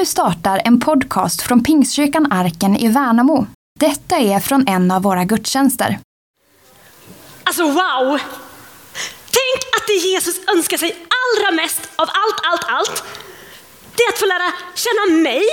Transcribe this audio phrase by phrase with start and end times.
[0.00, 3.46] Nu startar en podcast från Pingstkyrkan Arken i Värnamo.
[3.80, 5.98] Detta är från en av våra gudstjänster.
[7.44, 8.18] Alltså wow!
[9.38, 13.04] Tänk att det Jesus önskar sig allra mest av allt, allt, allt.
[13.96, 15.44] Det är att få lära känna mig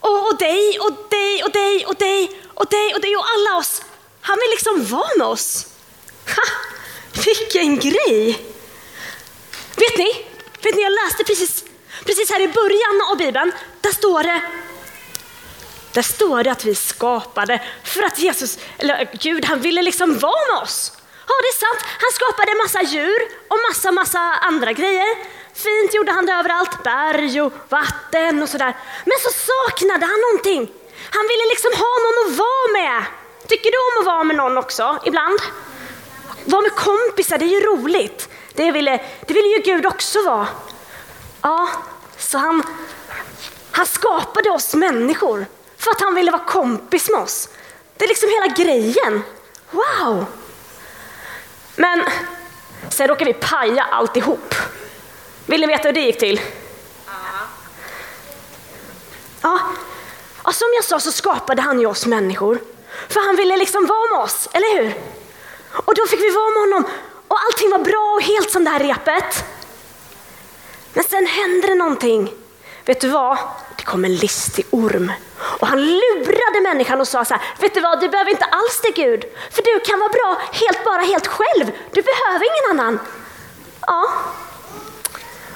[0.00, 3.58] och, och dig och dig och dig och dig och dig och dig och alla
[3.60, 3.82] oss.
[4.20, 5.66] Han vill liksom vara med oss.
[6.26, 6.42] Ha,
[7.24, 8.26] vilken grej!
[9.76, 10.10] Vet ni?
[10.62, 11.61] Vet ni, jag läste precis,
[12.12, 14.40] precis här i början av Bibeln, där står det
[15.92, 20.52] där står det att vi skapade för att Jesus, eller Gud, han ville liksom vara
[20.52, 20.92] med oss.
[21.28, 21.80] Ja, det är sant.
[22.02, 25.10] Han skapade massa djur och massa, massa andra grejer.
[25.54, 28.76] Fint gjorde han det överallt, berg och vatten och sådär.
[29.04, 30.62] Men så saknade han någonting.
[31.16, 33.04] Han ville liksom ha någon att vara med.
[33.48, 35.38] Tycker du om att vara med någon också, ibland?
[36.44, 38.28] Vara med kompisar, det är ju roligt.
[38.54, 40.46] Det ville, det ville ju Gud också vara.
[41.42, 41.68] Ja,
[42.32, 42.62] så han,
[43.70, 45.46] han skapade oss människor
[45.76, 47.48] för att han ville vara kompis med oss.
[47.96, 49.22] Det är liksom hela grejen.
[49.70, 50.26] Wow!
[51.76, 52.04] Men
[52.90, 54.54] sen råkade vi paja alltihop.
[55.46, 56.40] Vill ni veta hur det gick till?
[59.42, 59.58] Ja.
[60.44, 62.58] ja, som jag sa så skapade han ju oss människor.
[63.08, 64.94] För han ville liksom vara med oss, eller hur?
[65.72, 66.90] Och då fick vi vara med honom
[67.28, 69.44] och allting var bra och helt som det här repet.
[70.92, 72.32] Men sen hände det någonting.
[72.84, 73.38] Vet du vad?
[73.76, 75.12] Det kom en listig orm
[75.42, 78.80] och han lurade människan och sa så här, vet du vad, du behöver inte alls
[78.82, 81.72] det Gud, för du kan vara bra helt bara helt själv.
[81.92, 83.00] Du behöver ingen annan.
[83.86, 84.12] Ja.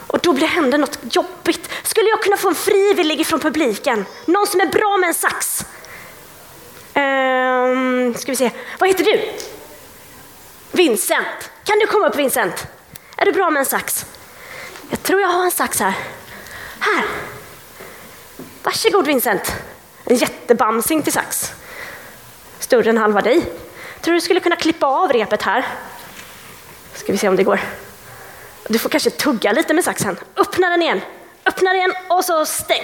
[0.06, 1.70] Och då blev hände något jobbigt.
[1.82, 4.04] Skulle jag kunna få en frivillig från publiken?
[4.24, 5.64] Någon som är bra med en sax?
[6.94, 9.32] Um, ska vi se, vad heter du?
[10.72, 11.50] Vincent.
[11.64, 12.66] Kan du komma upp Vincent?
[13.16, 14.06] Är du bra med en sax?
[14.90, 15.94] Jag tror jag har en sax här.
[16.80, 17.04] Här.
[18.62, 19.56] Varsågod Vincent.
[20.04, 21.52] En jättebamsing till sax.
[22.58, 23.52] Större än halva dig.
[24.00, 25.66] Tror du skulle kunna klippa av repet här?
[26.94, 27.60] Ska vi se om det går.
[28.68, 30.18] Du får kanske tugga lite med saxen.
[30.36, 31.00] Öppna den igen.
[31.44, 32.82] Öppna den igen och så stäng.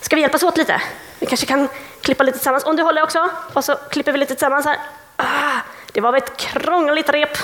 [0.00, 0.82] Ska vi hjälpas åt lite?
[1.18, 1.68] Vi kanske kan
[2.00, 2.64] klippa lite tillsammans.
[2.64, 3.30] Om du håller också.
[3.52, 4.78] Och så klipper vi lite tillsammans här.
[5.16, 5.60] Ah,
[5.92, 7.38] det var väl ett krångligt rep.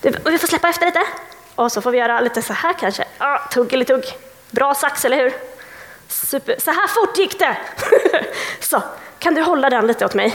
[0.00, 1.02] Vi får släppa efter lite.
[1.54, 3.04] Och så får vi göra lite så här kanske.
[3.18, 4.04] Ah, tugg eller tugg.
[4.50, 5.32] Bra sax, eller hur?
[6.08, 6.56] Super.
[6.58, 7.56] Så här fort gick det.
[8.60, 8.82] så,
[9.18, 10.34] kan du hålla den lite åt mig?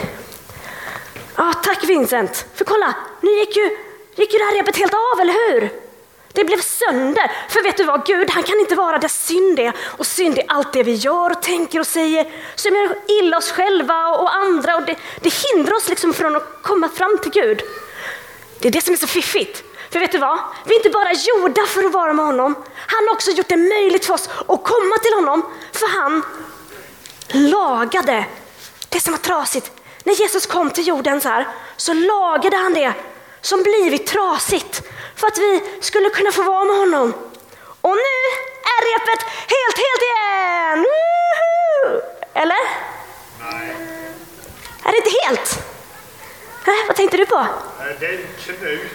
[1.35, 2.45] Ah, tack Vincent.
[2.55, 3.77] För kolla, nu gick ju,
[4.15, 5.69] gick ju det här repet helt av, eller hur?
[6.35, 7.31] Det blev sönder.
[7.49, 9.73] För vet du vad, Gud han kan inte vara där synd är.
[9.79, 13.51] Och synd är allt det vi gör och tänker och säger som gör illa oss
[13.51, 14.75] själva och andra.
[14.75, 17.61] Och det, det hindrar oss liksom från att komma fram till Gud.
[18.59, 19.63] Det är det som är så fiffigt.
[19.91, 20.40] För vet du vad?
[20.66, 22.56] Vi är inte bara gjorda för att vara med honom.
[22.75, 25.53] Han har också gjort det möjligt för oss att komma till honom.
[25.72, 26.23] För han
[27.28, 28.25] lagade
[28.90, 29.72] det som var trasigt.
[30.03, 31.47] När Jesus kom till jorden så här,
[31.78, 32.94] så lagade han det
[33.41, 34.81] som blivit trasigt
[35.16, 37.13] för att vi skulle kunna få vara med honom.
[37.81, 38.22] Och nu
[38.73, 40.85] är repet helt, helt igen!
[40.85, 42.02] Woohoo!
[42.34, 42.57] Eller?
[43.40, 43.75] Nej.
[44.84, 45.59] Är det inte helt?
[46.67, 47.47] Äh, vad tänkte du på?
[48.00, 48.91] Det är en knut.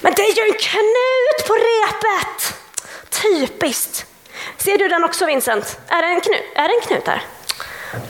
[0.00, 2.54] Men det är ju en knut på repet!
[3.10, 4.06] Typiskt.
[4.56, 5.78] Ser du den också Vincent?
[5.88, 7.22] Är det en knut, är det en knut där?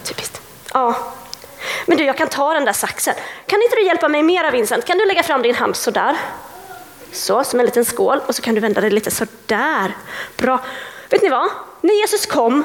[0.05, 0.41] Typiskt.
[0.73, 1.15] Ja.
[1.87, 3.15] Men du, jag kan ta den där saxen.
[3.47, 4.85] Kan inte du hjälpa mig mera Vincent?
[4.85, 6.17] Kan du lägga fram din hand sådär?
[7.13, 8.21] Så, som en liten skål.
[8.27, 9.97] Och så kan du vända dig lite sådär.
[10.37, 10.61] Bra.
[11.11, 11.49] Vet ni vad?
[11.81, 12.65] När Jesus kom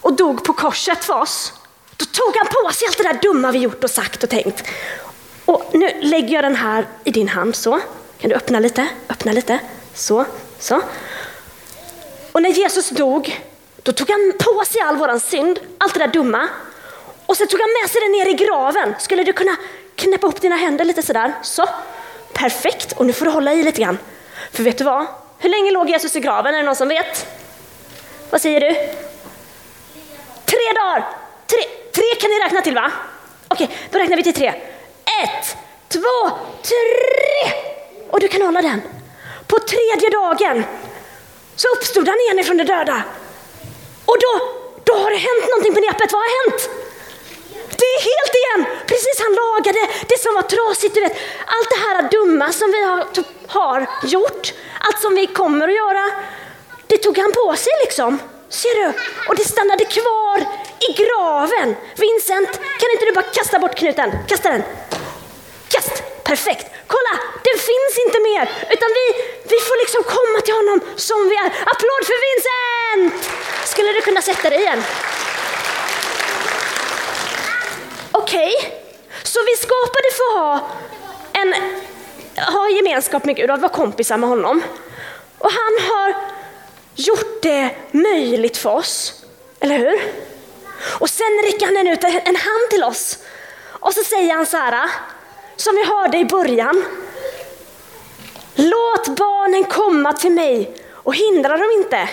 [0.00, 1.52] och dog på korset för oss,
[1.96, 4.62] då tog han på sig allt det där dumma vi gjort och sagt och tänkt.
[5.44, 7.80] Och nu lägger jag den här i din hand så.
[8.18, 8.88] Kan du öppna lite?
[9.08, 9.58] Öppna lite.
[9.94, 10.24] Så,
[10.58, 10.80] så.
[12.32, 13.40] Och när Jesus dog,
[13.82, 16.48] då tog han på sig all våran synd, allt det där dumma.
[17.26, 18.94] Och sen tog han med sig det ner i graven.
[18.98, 19.56] Skulle du kunna
[19.96, 21.32] knäppa ihop dina händer lite sådär?
[21.42, 21.66] Så.
[22.32, 22.92] Perfekt.
[22.92, 23.98] Och nu får du hålla i lite grann.
[24.52, 25.06] För vet du vad?
[25.38, 26.54] Hur länge låg Jesus i graven?
[26.54, 27.26] Är det någon som vet?
[28.30, 28.74] Vad säger du?
[30.44, 31.08] Tre dagar!
[31.46, 31.58] Tre,
[31.92, 32.92] tre kan ni räkna till va?
[33.48, 34.48] Okej, då räknar vi till tre.
[35.24, 35.56] Ett,
[35.88, 36.30] två,
[36.62, 37.77] tre!
[38.10, 38.82] Och du kan hålla den.
[39.46, 40.64] På tredje dagen
[41.56, 43.02] så uppstod han igen ifrån de döda.
[44.04, 44.32] Och då,
[44.84, 46.12] då har det hänt någonting på nepet.
[46.12, 46.70] Vad har hänt?
[47.80, 48.60] Det är helt igen!
[48.86, 50.94] Precis, han lagade det som var trasigt.
[50.94, 51.16] Du vet,
[51.46, 53.06] allt det här dumma som vi har,
[53.46, 56.04] har gjort, allt som vi kommer att göra,
[56.86, 58.18] det tog han på sig liksom.
[58.48, 58.92] Ser du?
[59.28, 60.38] Och det stannade kvar
[60.88, 61.76] i graven.
[61.96, 64.10] Vincent, kan inte du bara kasta bort knuten?
[64.28, 64.62] Kasta den.
[65.68, 66.02] Kast!
[66.24, 66.66] Perfekt.
[66.94, 67.14] Kolla,
[67.48, 68.44] den finns inte mer.
[68.74, 69.06] Utan vi,
[69.52, 71.50] vi får liksom komma till honom som vi är.
[71.72, 73.38] Applåd för Vincent!
[73.78, 74.82] skulle du kunna sätta dig igen.
[78.12, 78.70] Okej, okay.
[79.22, 80.70] så vi skapade för att ha,
[81.32, 81.54] en,
[82.54, 84.62] ha gemenskap med Gud och att vara kompisar med honom.
[85.38, 86.14] Och han har
[86.94, 89.24] gjort det möjligt för oss,
[89.60, 90.00] eller hur?
[90.98, 93.18] Och sen räcker han ut en hand till oss
[93.80, 94.90] och så säger han så här,
[95.58, 96.84] som vi hörde i början.
[98.54, 102.08] Låt barnen komma till mig och hindra dem inte.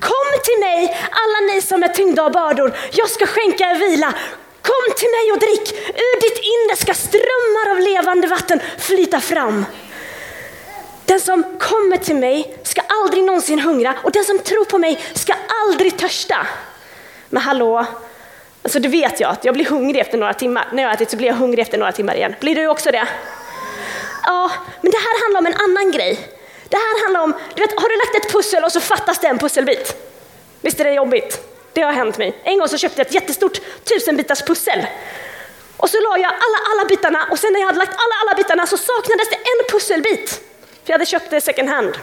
[0.00, 4.14] Kom till mig alla ni som är tyngda av bördor, jag ska skänka er vila.
[4.62, 9.64] Kom till mig och drick, ur ditt inre ska strömmar av levande vatten flyta fram.
[11.04, 15.00] Den som kommer till mig ska aldrig någonsin hungra och den som tror på mig
[15.14, 15.34] ska
[15.66, 16.46] aldrig törsta.
[17.28, 17.86] Men hallå,
[18.66, 20.68] alltså det vet jag att jag blir hungrig efter några timmar.
[20.72, 22.34] När jag har ätit så blir jag hungrig efter några timmar igen.
[22.40, 23.08] Blir du också det?
[24.22, 26.18] Ja, men det här handlar om en annan grej.
[26.68, 29.26] Det här handlar om, du vet, har du lagt ett pussel och så fattas det
[29.26, 29.96] en pusselbit?
[30.60, 31.40] Visst är det jobbigt?
[31.72, 32.38] Det har hänt mig.
[32.42, 34.86] En gång så köpte jag ett jättestort tusenbitars pussel.
[35.76, 38.36] Och så la jag alla, alla bitarna och sen när jag hade lagt alla, alla
[38.36, 40.30] bitarna så saknades det en pusselbit.
[40.84, 41.94] För jag hade köpt det second hand.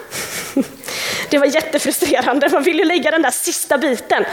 [1.29, 4.25] Det var jättefrustrerande, man ville lägga den där sista biten.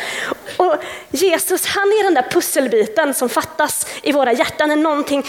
[0.70, 4.68] Och Jesus, han är den där pusselbiten som fattas i våra hjärtan.
[4.68, 5.26] När någonting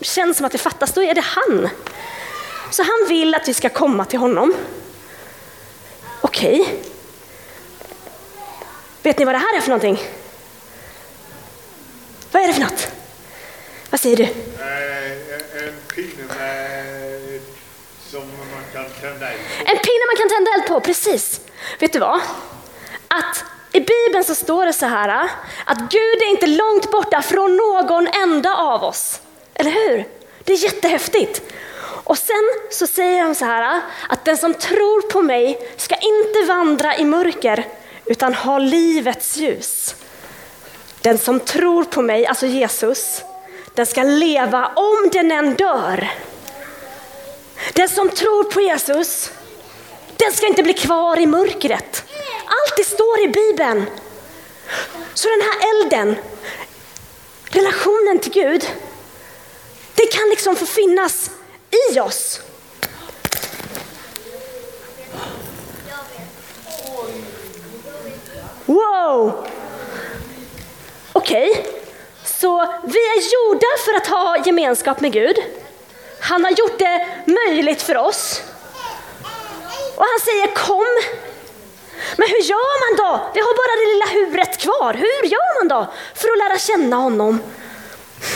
[0.00, 1.68] känns som att det fattas, då är det han.
[2.70, 4.54] Så han vill att vi ska komma till honom.
[6.20, 6.60] Okej.
[6.60, 6.74] Okay.
[9.02, 9.98] Vet ni vad det här är för någonting?
[12.32, 12.88] Vad är det för något?
[13.90, 14.24] Vad säger du?
[14.24, 17.40] En pinne med,
[18.10, 19.70] som man kan tända eld på.
[19.70, 21.40] En pinne man kan tända eld på, precis.
[21.78, 22.20] Vet du vad?
[23.08, 25.28] Att i Bibeln så står det så här ah,
[25.64, 29.20] att Gud är inte långt borta från någon enda av oss.
[29.54, 30.04] Eller hur?
[30.44, 31.42] Det är jättehäftigt.
[32.04, 35.94] Och sen så säger han så här ah, att den som tror på mig ska
[35.94, 37.64] inte vandra i mörker
[38.04, 39.94] utan ha livets ljus.
[41.00, 43.22] Den som tror på mig, alltså Jesus,
[43.74, 46.10] den ska leva om den än dör.
[47.72, 49.30] Den som tror på Jesus,
[50.16, 52.04] den ska inte bli kvar i mörkret.
[52.48, 53.86] Allt det står i Bibeln.
[55.14, 56.16] Så den här elden,
[57.44, 58.70] relationen till Gud,
[59.94, 61.30] det kan liksom få finnas
[61.90, 62.40] i oss.
[68.66, 69.46] Wow!
[71.12, 71.64] Okej, okay.
[72.24, 75.36] så vi är gjorda för att ha gemenskap med Gud.
[76.20, 78.42] Han har gjort det möjligt för oss.
[79.96, 81.27] Och han säger kom.
[82.18, 83.10] Men hur gör man då?
[83.34, 84.94] Vi har bara det lilla huvudet kvar.
[84.94, 85.80] Hur gör man då
[86.14, 87.40] för att lära känna honom?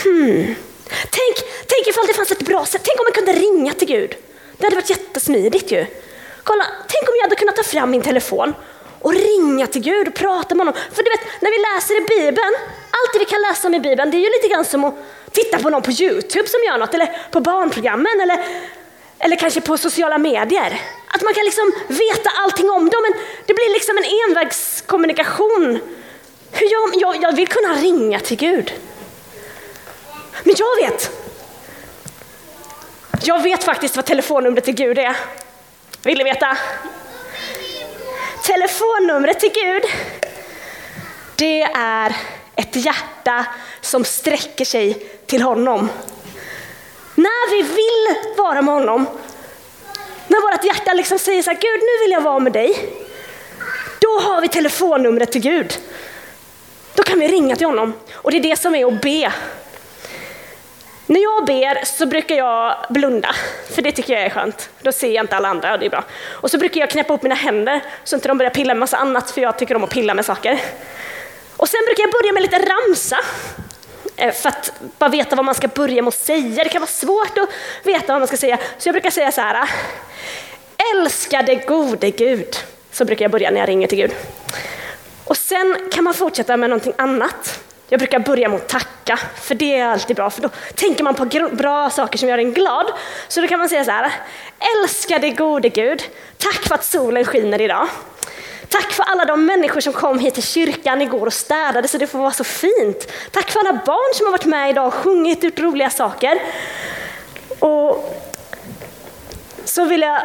[0.03, 0.55] Hmm.
[1.17, 1.35] Tänk,
[1.71, 2.81] tänk ifall det fanns ett bra sätt.
[2.83, 4.15] Tänk om man kunde ringa till Gud.
[4.57, 5.85] Det hade varit jättesmidigt ju.
[6.43, 8.53] Kolla, tänk om jag hade kunnat ta fram min telefon
[9.01, 10.81] och ringa till Gud och prata med honom.
[10.93, 12.53] För du vet, när vi läser i Bibeln,
[12.91, 14.95] allt det vi kan läsa om i Bibeln, det är ju lite grann som att
[15.31, 18.45] titta på någon på Youtube som gör något, eller på barnprogrammen, eller,
[19.19, 20.81] eller kanske på sociala medier.
[21.13, 23.13] Att man kan liksom veta allting om dem, men
[23.45, 25.79] det blir liksom en envägskommunikation.
[26.51, 28.73] Hur jag, jag, jag vill kunna ringa till Gud.
[30.43, 31.11] Men jag vet.
[33.23, 35.15] Jag vet faktiskt vad telefonnumret till Gud är.
[36.03, 36.57] Vill ni veta?
[38.43, 39.83] Telefonnumret till Gud,
[41.35, 42.15] det är
[42.55, 43.45] ett hjärta
[43.81, 44.93] som sträcker sig
[45.25, 45.89] till honom.
[47.15, 49.05] När vi vill vara med honom,
[50.27, 52.89] när vårt hjärta liksom säger så här, Gud nu vill jag vara med dig.
[53.99, 55.73] Då har vi telefonnumret till Gud.
[56.95, 57.93] Då kan vi ringa till honom.
[58.13, 59.33] Och det är det som är att be.
[61.05, 63.35] När jag ber så brukar jag blunda,
[63.75, 64.69] för det tycker jag är skönt.
[64.81, 66.03] Då ser jag inte alla andra och det är bra.
[66.29, 68.97] Och så brukar jag knäppa upp mina händer så inte de börjar pilla med massa
[68.97, 70.59] annat, för jag tycker om att pilla med saker.
[71.57, 73.17] Och sen brukar jag börja med lite ramsa,
[74.15, 76.63] Eh, för att bara veta vad man ska börja med att säga.
[76.63, 77.49] Det kan vara svårt att
[77.83, 78.59] veta vad man ska säga.
[78.77, 79.69] Så jag brukar säga så här,
[80.95, 82.55] älskade gode Gud.
[82.91, 84.11] Så brukar jag börja när jag ringer till Gud.
[85.25, 87.59] Och sen kan man fortsätta med någonting annat.
[87.89, 91.15] Jag brukar börja med att tacka, för det är alltid bra, för då tänker man
[91.15, 92.91] på bra saker som gör en glad.
[93.27, 94.11] Så då kan man säga så här,
[94.77, 96.03] älskade gode Gud,
[96.37, 97.87] tack för att solen skiner idag.
[98.69, 102.07] Tack för alla de människor som kom hit till kyrkan igår och städade så det
[102.07, 103.11] får vara så fint.
[103.31, 106.39] Tack för alla barn som har varit med idag och sjungit ut roliga saker.
[107.59, 108.13] Och
[109.65, 110.21] så vill jag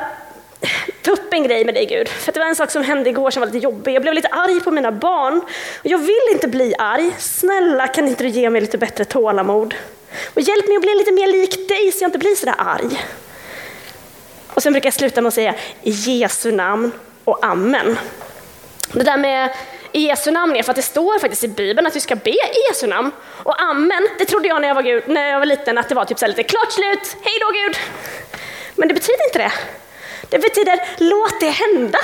[1.02, 2.08] ta upp en grej med dig Gud.
[2.08, 3.94] För det var en sak som hände igår som var lite jobbig.
[3.94, 5.40] Jag blev lite arg på mina barn.
[5.82, 7.10] jag vill inte bli arg.
[7.18, 9.74] Snälla kan inte du ge mig lite bättre tålamod?
[10.34, 13.04] Och hjälp mig att bli lite mer lik dig så jag inte blir sådär arg.
[14.48, 16.92] Och sen brukar jag sluta med att säga i Jesu namn
[17.24, 17.98] och amen.
[18.92, 19.50] Det där med
[19.92, 22.30] i Jesu namn är för att det står faktiskt i Bibeln att vi ska be
[22.30, 23.10] i Jesu namn.
[23.42, 25.94] Och amen, det trodde jag när jag var, Gud, när jag var liten att det
[25.94, 27.76] var typ så lite klart slut, hej då Gud.
[28.74, 29.52] Men det betyder inte det.
[30.30, 31.98] Det betyder låt det hända.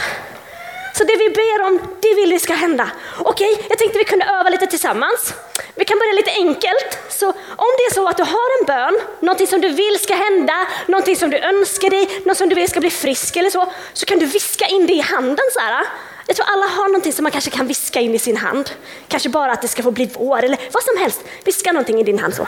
[0.94, 2.90] Så det vi ber om, det vill vi ska hända.
[3.18, 5.34] Okej, jag tänkte vi kunde öva lite tillsammans.
[5.74, 6.98] Vi kan börja lite enkelt.
[7.08, 10.14] Så om det är så att du har en bön, någonting som du vill ska
[10.14, 13.72] hända, någonting som du önskar dig, något som du vill ska bli frisk eller så,
[13.92, 15.84] så kan du viska in det i handen så här.
[16.26, 18.70] Jag tror alla har någonting som man kanske kan viska in i sin hand.
[19.08, 21.20] Kanske bara att det ska få bli vår eller vad som helst.
[21.44, 22.46] Viska någonting i din hand så.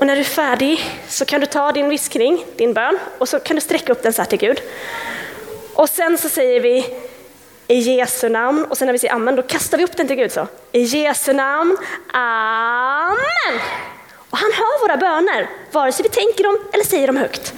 [0.00, 3.40] Och när du är färdig så kan du ta din viskning, din bön, och så
[3.40, 4.60] kan du sträcka upp den så här till Gud.
[5.74, 6.94] Och sen så säger vi
[7.66, 10.16] i Jesu namn, och sen när vi säger amen, då kastar vi upp den till
[10.16, 10.46] Gud så.
[10.72, 11.76] I Jesu namn,
[12.12, 13.60] amen!
[14.30, 17.54] Och han hör våra böner, vare sig vi tänker dem eller säger dem högt.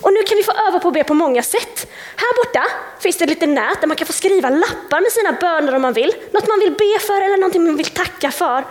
[0.00, 1.86] Och nu kan vi få öva på att be på många sätt.
[2.16, 2.64] Här borta
[3.00, 5.82] finns det ett litet nät där man kan få skriva lappar med sina böner om
[5.82, 6.14] man vill.
[6.30, 8.64] Något man vill be för eller någonting man vill tacka för.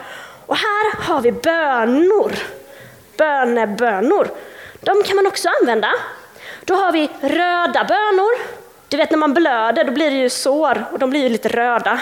[0.45, 2.31] Och här har vi bönor
[3.19, 4.27] bönebönor.
[4.79, 5.91] De kan man också använda.
[6.65, 8.33] Då har vi röda bönor.
[8.87, 11.49] Du vet när man blöder då blir det ju sår och de blir ju lite
[11.49, 11.99] röda.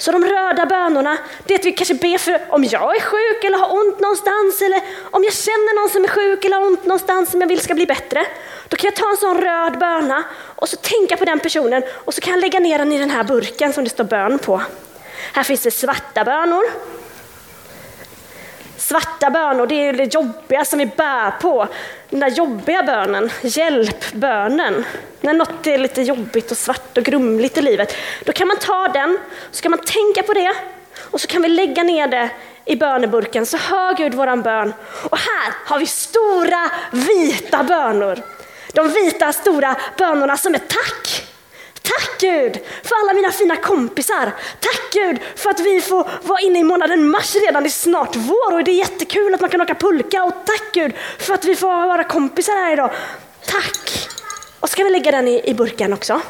[0.00, 3.44] Så de röda bönorna, det är att vi kanske ber för om jag är sjuk
[3.44, 4.80] eller har ont någonstans eller
[5.10, 7.74] om jag känner någon som är sjuk eller har ont någonstans som jag vill ska
[7.74, 8.26] bli bättre.
[8.68, 10.22] Då kan jag ta en sån röd böna
[10.56, 13.10] och så tänka på den personen och så kan jag lägga ner den i den
[13.10, 14.62] här burken som det står bön på.
[15.32, 16.64] Här finns det svarta bönor.
[18.90, 21.68] Svarta bönor, det är det jobbiga som vi bär på.
[22.08, 24.84] Den där jobbiga bönen, hjälpbönen.
[25.20, 27.96] När något är lite jobbigt och svart och grumligt i livet.
[28.24, 29.18] Då kan man ta den,
[29.50, 30.54] så kan man tänka på det
[31.10, 32.30] och så kan vi lägga ner det
[32.64, 34.74] i böneburken så hör Gud våran bön.
[35.10, 38.18] Och här har vi stora vita bönor.
[38.72, 41.29] De vita stora bönorna som är tack.
[41.90, 44.32] Tack Gud för alla mina fina kompisar.
[44.60, 47.62] Tack Gud för att vi får vara inne i månaden mars redan.
[47.62, 50.24] Det är snart vår och det är jättekul att man kan åka pulka.
[50.24, 52.90] Och tack Gud för att vi får vara kompisar här idag.
[53.46, 54.08] Tack!
[54.60, 56.20] Och så kan vi lägga den i, i burken också.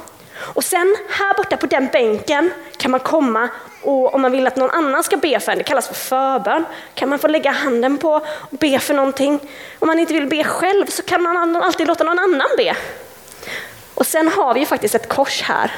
[0.41, 3.49] Och sen här borta på den bänken kan man komma
[3.83, 6.65] och om man vill att någon annan ska be för en, det kallas för förbön,
[6.95, 9.41] kan man få lägga handen på och be för någonting.
[9.79, 12.77] Om man inte vill be själv så kan man alltid låta någon annan be.
[14.01, 15.75] Och sen har vi ju faktiskt ett kors här.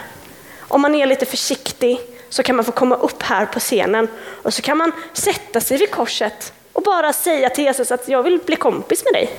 [0.61, 4.09] Om man är lite försiktig så kan man få komma upp här på scenen
[4.43, 8.23] och så kan man sätta sig vid korset och bara säga till Jesus att jag
[8.23, 9.31] vill bli kompis med dig.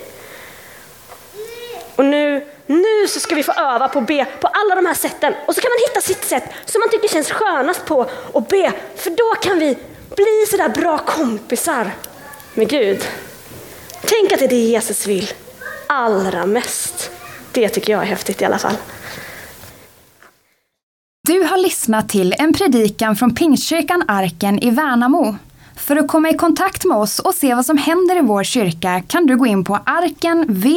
[1.95, 4.93] Och nu, nu så ska vi få öva på att be på alla de här
[4.93, 8.47] sätten och så kan man hitta sitt sätt som man tycker känns skönast på att
[8.47, 8.71] be.
[8.95, 9.77] För då kan vi
[10.15, 11.91] bli sådär bra kompisar
[12.53, 13.07] med Gud.
[14.01, 15.33] Tänk att det är det Jesus vill
[15.87, 17.02] allra mest.
[17.53, 18.75] Det tycker jag är häftigt i alla fall.
[21.27, 25.35] Du har lyssnat till en predikan från Pingstkyrkan Arken i Värnamo.
[25.75, 29.03] För att komma i kontakt med oss och se vad som händer i vår kyrka
[29.07, 30.69] kan du gå in på arkenvmo.se